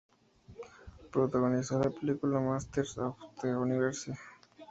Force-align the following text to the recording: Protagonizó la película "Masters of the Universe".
Protagonizó 1.11 1.77
la 1.77 1.91
película 1.91 2.39
"Masters 2.39 2.97
of 2.97 3.17
the 3.43 3.55
Universe". 3.55 4.11